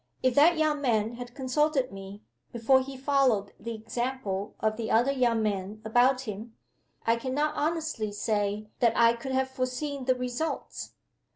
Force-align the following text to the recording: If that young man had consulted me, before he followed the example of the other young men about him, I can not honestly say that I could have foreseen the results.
If 0.23 0.33
that 0.33 0.57
young 0.57 0.81
man 0.81 1.13
had 1.17 1.35
consulted 1.35 1.91
me, 1.91 2.23
before 2.51 2.81
he 2.81 2.97
followed 2.97 3.53
the 3.59 3.75
example 3.75 4.55
of 4.59 4.75
the 4.75 4.89
other 4.89 5.11
young 5.11 5.43
men 5.43 5.79
about 5.85 6.21
him, 6.21 6.55
I 7.05 7.17
can 7.17 7.35
not 7.35 7.53
honestly 7.53 8.11
say 8.11 8.71
that 8.79 8.97
I 8.97 9.13
could 9.13 9.33
have 9.33 9.51
foreseen 9.51 10.05
the 10.05 10.15
results. 10.15 10.93